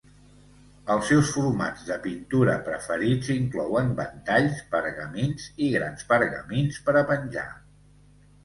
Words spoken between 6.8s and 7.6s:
per a penjar.